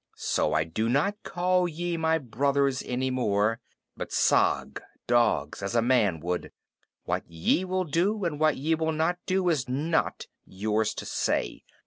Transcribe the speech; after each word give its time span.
So 0.15 0.53
I 0.55 0.63
do 0.63 0.89
not 0.89 1.21
call 1.21 1.67
ye 1.67 1.95
my 1.95 2.17
brothers 2.17 2.81
any 2.81 3.11
more, 3.11 3.59
but 3.95 4.11
sag 4.11 4.81
[dogs], 5.05 5.61
as 5.61 5.75
a 5.75 5.81
man 5.83 6.23
should. 6.25 6.51
What 7.03 7.23
ye 7.29 7.65
will 7.65 7.83
do, 7.85 8.25
and 8.25 8.39
what 8.39 8.57
ye 8.57 8.73
will 8.73 8.93
not 8.93 9.19
do, 9.27 9.47
is 9.49 9.69
not 9.69 10.25
yours 10.43 10.95
to 10.95 11.05
say. 11.05 11.61